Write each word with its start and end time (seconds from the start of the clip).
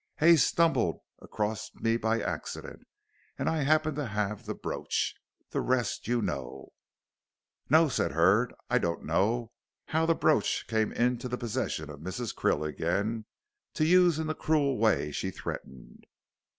Hay 0.17 0.35
stumbled 0.35 0.99
across 1.21 1.69
me 1.75 1.95
by 1.95 2.19
accident, 2.19 2.87
and 3.37 3.47
I 3.47 3.57
happened 3.61 3.97
to 3.97 4.07
have 4.07 4.47
the 4.47 4.55
brooch. 4.55 5.13
The 5.51 5.61
rest 5.61 6.07
you 6.07 6.23
know." 6.23 6.73
"No," 7.69 7.87
said 7.87 8.13
Hurd, 8.13 8.51
"I 8.67 8.79
don't 8.79 9.05
know 9.05 9.51
how 9.89 10.07
the 10.07 10.15
brooch 10.15 10.65
came 10.67 10.91
into 10.91 11.29
the 11.29 11.37
possession 11.37 11.91
of 11.91 11.99
Mrs. 11.99 12.33
Krill 12.35 12.67
again, 12.67 13.25
to 13.75 13.85
use 13.85 14.17
in 14.17 14.25
the 14.25 14.33
cruel 14.33 14.79
way 14.79 15.11
she 15.11 15.29
threatened." 15.29 16.07